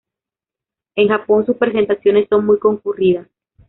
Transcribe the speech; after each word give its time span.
En 0.95 1.09
Japón 1.09 1.45
sus 1.45 1.57
presentaciones 1.57 2.27
son 2.27 2.43
muy 2.43 2.57
concurridas. 2.57 3.27